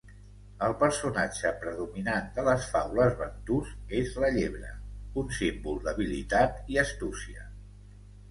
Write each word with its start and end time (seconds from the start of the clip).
El 0.67 0.71
personatge 0.83 1.49
predominant 1.65 2.29
de 2.37 2.45
les 2.47 2.63
faules 2.71 3.13
bantus 3.19 3.69
és 3.99 4.15
la 4.23 4.31
llebre, 4.39 4.71
un 5.23 5.29
símbol 5.41 5.77
d'habilitat 5.85 6.73
i 6.77 6.81
astúcia. 6.85 7.47